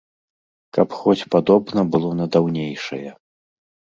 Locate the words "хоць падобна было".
1.01-2.09